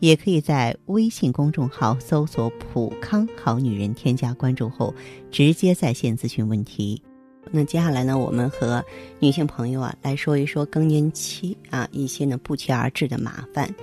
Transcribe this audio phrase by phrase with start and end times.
[0.00, 4.94] 也可以在微信公众号搜索“普康好女人”，添加关注后
[5.30, 7.02] 直接在线咨询问题。
[7.50, 8.84] 那接下来呢，我们和
[9.18, 13.74] 女性朋友啊来说一说更年期啊一些呢不期而至的麻烦。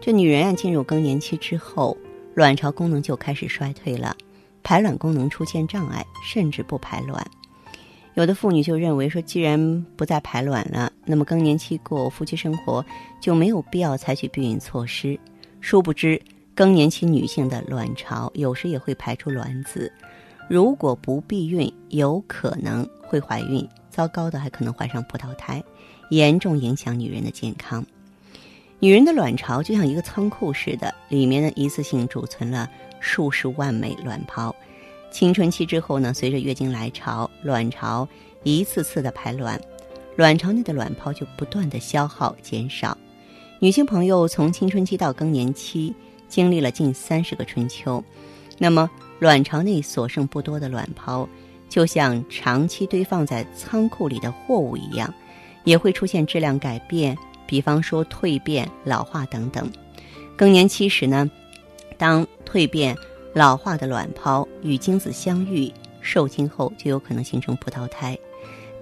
[0.00, 1.96] 这女人啊进入更年期之后，
[2.34, 4.16] 卵巢功能就开始衰退了，
[4.62, 7.26] 排卵功能出现障碍，甚至不排卵。
[8.14, 12.84] 有的妇女就认为说，既然不再排卵了，那么更年期过夫妻生活
[13.20, 15.18] 就没有必要采取避孕措施。
[15.60, 16.20] 殊不知，
[16.54, 19.92] 更年期女性的卵巢有时也会排出卵子。
[20.48, 25.62] 如果不避孕，有可能会怀孕，糟糕的还可能怀上葡萄胎，
[26.10, 27.84] 严重影响女人的健康。
[28.80, 34.54] 女人的卵巢就像一个仓库似的，里面呢一次性储存了数十万枚卵泡。
[35.12, 38.08] 青春期之后呢，随着月经来潮，卵巢
[38.42, 39.60] 一次次的排卵，
[40.16, 42.96] 卵巢内的卵泡就不断的消耗减少。
[43.62, 45.94] 女性朋友从青春期到更年期，
[46.28, 48.02] 经历了近三十个春秋，
[48.58, 48.90] 那么。
[49.18, 51.28] 卵巢内所剩不多的卵泡，
[51.68, 55.12] 就像长期堆放在仓库里的货物一样，
[55.64, 57.14] 也会出现质量改变，
[57.46, 59.70] 比方说蜕变、老化等等。
[60.38, 61.30] 更年期时呢，
[61.98, 62.96] 当蜕变、
[63.34, 68.18] 老化的卵泡与精子相遇、受精后，就有可能形成葡萄胎。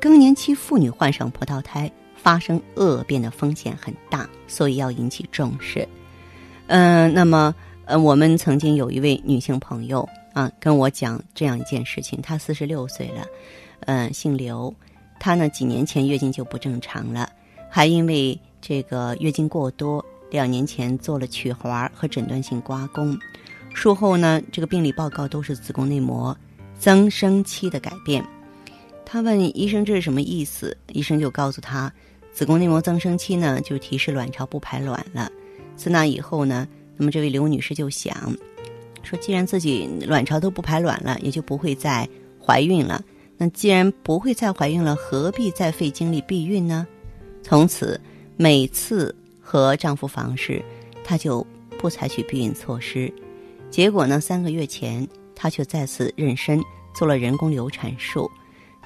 [0.01, 1.91] 更年期妇女患上葡萄胎，
[2.23, 5.89] 发生恶变的风险很大，所以要引起重视。
[6.67, 7.55] 嗯，那么，
[7.87, 10.07] 呃，我们曾经有一位女性朋友。
[10.35, 13.27] 啊，跟我讲这样一件事情，她四十六岁了，
[13.87, 14.73] 嗯，姓刘，
[15.19, 17.28] 她呢几年前月经就不正常了，
[17.69, 23.19] 还因为这个月经过多，两年前做了取环和诊断性刮宫，
[23.75, 26.37] 术后呢，这个病理报告都是子宫内膜
[26.78, 28.25] 增生期的改变。
[29.05, 31.93] 她问医生这是什么意思，医生就告诉她，
[32.38, 35.28] 子宫内膜增生期呢，就提示卵巢不排卵了。
[35.75, 38.15] 自那以后呢，那么这位刘女士就想。
[39.03, 42.09] 说，既然自己卵巢都不排卵了，也就不会再
[42.41, 43.03] 怀孕了。
[43.37, 46.87] 那既然不会再怀孕了，何必再费精力避孕呢？
[47.43, 48.00] 从此，
[48.37, 50.62] 每次和丈夫房事，
[51.03, 51.44] 她就
[51.77, 53.12] 不采取避孕措施。
[53.69, 55.04] 结果呢，三个月前，
[55.34, 56.62] 她却再次妊娠，
[56.94, 58.31] 做了人工流产术。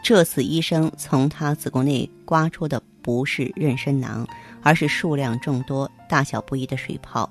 [0.03, 4.27] 这次医生从她子宫内刮出的不是妊娠囊，
[4.63, 7.31] 而是数量众多、大小不一的水泡。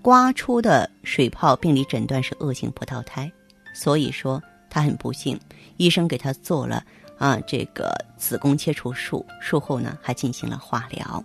[0.00, 3.30] 刮出的水泡，病理诊断是恶性葡萄胎，
[3.74, 5.38] 所以说她很不幸，
[5.76, 6.84] 医生给她做了
[7.18, 11.22] 啊这个子宫切除术，术后呢还进行了化疗。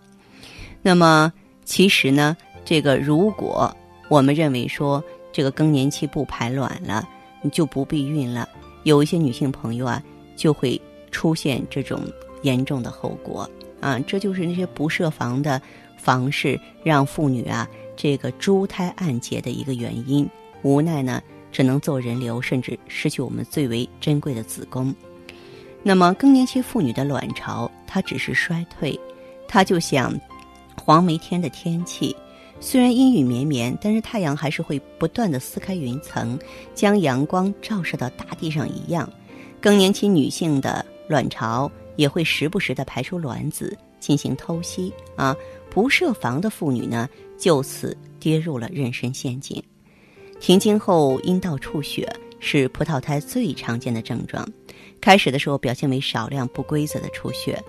[0.81, 1.31] 那么
[1.63, 2.35] 其实呢，
[2.65, 3.73] 这个如果
[4.09, 5.01] 我们认为说
[5.31, 7.07] 这个更年期不排卵了，
[7.41, 8.49] 你就不避孕了，
[8.83, 10.01] 有一些女性朋友啊
[10.35, 12.01] 就会出现这种
[12.41, 13.49] 严重的后果
[13.83, 15.61] 啊，这就是那些不设防的
[15.97, 17.67] 房事让妇女啊。
[17.95, 20.27] 这个珠胎暗结的一个原因，
[20.63, 21.21] 无奈呢，
[21.51, 24.93] 只能做人流，甚至失去我们最为珍贵的子宫。
[25.83, 28.99] 那么，更年期妇女的卵巢，它只是衰退，
[29.47, 30.11] 它就像
[30.83, 32.15] 黄梅天的天气，
[32.59, 36.39] 虽然阴雨绵绵，但是太阳还是会不断的撕开云层，
[36.73, 39.07] 将阳光照射到大地上一样。
[39.61, 45.35] 更年期女性的卵巢也会时不时的排出卵子进行偷袭啊，
[45.69, 47.09] 不设防的妇女呢。
[47.35, 49.61] 就此跌入了妊娠陷阱。
[50.39, 52.07] 停经后阴道出血
[52.39, 54.47] 是葡萄胎最常见的症状。
[55.01, 57.61] 开始的时候表现为少量不规则的出血，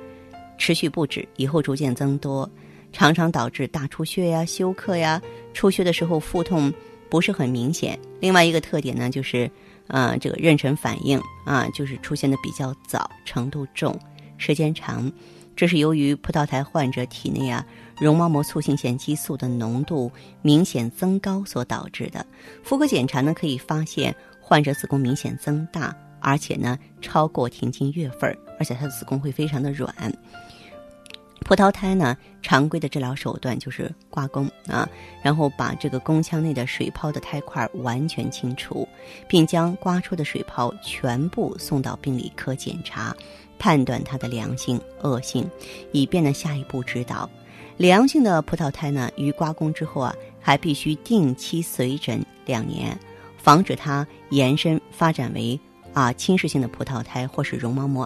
[0.56, 2.48] 持续不止，以后逐渐增多，
[2.92, 5.20] 常常导致大出血呀、休克呀。
[5.52, 6.72] 出血的时候腹痛
[7.08, 7.98] 不是很明显。
[8.20, 9.50] 另外一个特点呢，就是
[9.88, 13.98] 啊，这个妊娠反应啊，就是出现的比较早、程度重、
[14.36, 15.10] 时间长。
[15.56, 17.64] 这是由于葡萄胎患者体内啊。
[18.00, 20.10] 绒毛膜促性腺激素的浓度
[20.42, 22.26] 明显增高所导致的。
[22.64, 29.94] 妇科检查呢，可以发现患者子宫明显增大，而且呢超过停经月份，而且她的子宫会非常的软。
[31.44, 34.88] 葡萄胎呢，常规的治疗手段就是刮宫啊，
[35.22, 38.88] 然后把这个宫腔内的水泡的胎块完全清除，
[39.28, 43.14] 并将刮出的水泡全部送到病理科检查，
[43.58, 45.46] 判断它的良性、恶性，
[45.92, 47.28] 以便呢下一步指导。
[47.76, 52.98] 良性的葡萄胎呢，于刮宫之后啊，还必须定期随诊两年，
[53.36, 55.60] 防止它延伸发展为
[55.92, 58.03] 啊侵蚀性的葡萄胎或是绒毛膜。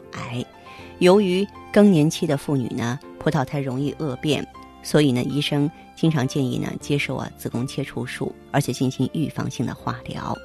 [0.98, 4.46] 由于更年期的妇女呢，葡萄胎容易恶变，
[4.82, 10.36] 所以呢，医生经常建议呢接受啊子宫切除术，而且进行预防性的化疗。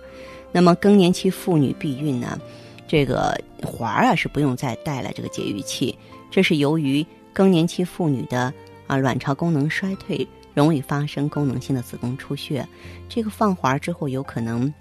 [0.52, 2.40] 那么更年期妇女避孕呢，
[2.88, 5.98] 这个环啊是不用再带了这个节育器，
[6.30, 8.54] 这是由于更年期妇女的
[8.86, 12.68] 啊卵巢功能衰退，容易发生功能性的子宫出血，
[13.10, 14.72] 这个放环之后有可能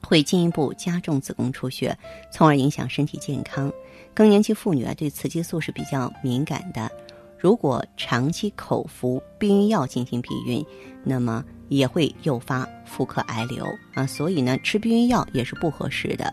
[0.00, 1.96] 会进一步加重子宫出血，
[2.32, 3.72] 从而影响身体健康。
[4.14, 6.90] 更年期妇女啊，对雌激素是比较敏感的。
[7.38, 10.64] 如果长期口服避孕药进行避孕，
[11.02, 14.06] 那么也会诱发妇科癌瘤啊。
[14.06, 16.32] 所以呢，吃避孕药也是不合适的。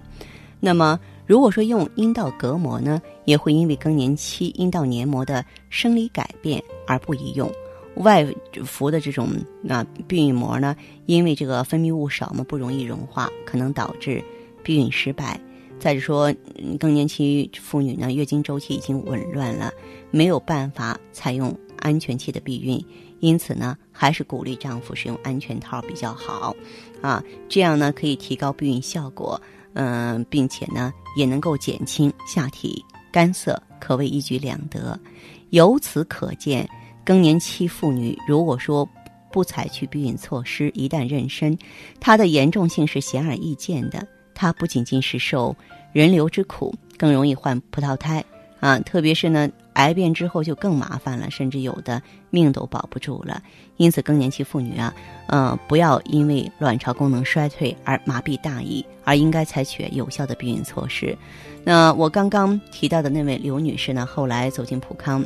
[0.60, 7.50] 那么，如果说用阴道隔膜呢，也会因为更年期阴道黏膜的生理改变而不宜用。
[7.96, 8.26] 外
[8.64, 9.30] 服的这种
[9.68, 14.24] 啊避孕膜呢，因为这个分泌物少嘛，不容易融化，可能导致
[14.62, 15.40] 避孕失败。
[15.80, 16.34] 再者说，
[16.78, 19.72] 更年期妇女呢，月经周期已经紊乱了，
[20.12, 22.84] 没有办法采用安全期的避孕，
[23.22, 26.54] 因此呢，还是鼓励丈夫使用安全套比较好，
[27.02, 29.42] 啊，这样呢可以提高避孕效果，
[29.74, 35.00] 嗯，并且呢也能够减轻下体干涩，可谓一举两得。
[35.52, 36.68] 由此可见，
[37.06, 38.88] 更年期妇女如果说
[39.32, 41.58] 不采取避孕措施，一旦妊娠，
[42.02, 44.06] 它的严重性是显而易见的。
[44.40, 45.54] 它不仅仅是受
[45.92, 48.24] 人流之苦，更容易患葡萄胎
[48.62, 48.80] 啊！
[48.80, 53.44] 特别是呢，癌变之后就更麻烦了，甚至有的命都保不住了。
[53.76, 54.96] 因此，更年期妇女啊，
[55.28, 61.18] 呃，不要因为卵巢功能衰退而麻痹大意，而应该采取有效的避孕措施。
[61.66, 65.22] 那我刚刚提到的那位刘女士呢，后来走进普康，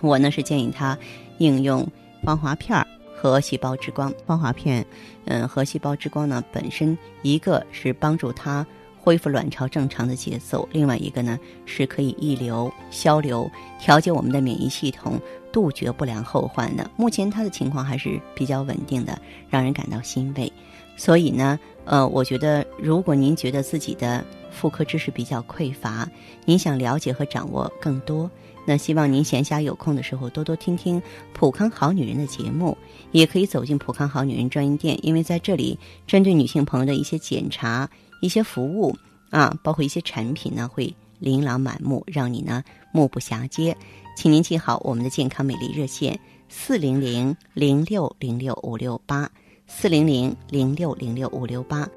[0.00, 0.96] 我呢是建议她
[1.36, 1.86] 应用
[2.22, 2.86] 芳华片儿。
[3.20, 4.86] 和细胞之光芳华片，
[5.24, 8.64] 嗯，和细胞之光呢，本身一个是帮助它
[8.96, 11.36] 恢复卵巢正常的节奏，另外一个呢
[11.66, 13.50] 是可以抑流、消流、
[13.80, 15.20] 调节我们的免疫系统，
[15.50, 16.88] 杜绝不良后患的。
[16.96, 20.52] 目前它的情况还是比较稳定的，让人感到欣慰。
[20.96, 26.06] 所以呢，呃，我觉得如果您觉得自己的妇科知识比较匮乏，
[26.44, 28.30] 您想了解和掌握更多。
[28.66, 31.00] 那希望您闲暇有空的时候多多听听
[31.32, 32.76] 普康好女人的节目，
[33.12, 37.88] 也可以走进普康好女人专营店，因为在这里针对女性朋友的一些检查、
[38.20, 38.94] 一些服务
[39.30, 42.62] 啊，包括一些产品呢，会琳琅满目，让你呢
[42.92, 43.74] 目不暇接。
[44.14, 46.20] 请您记好我们的健康美丽热线：
[46.50, 49.30] 四零零零六零六五六八，
[49.68, 51.88] 四零零零六零六五六八。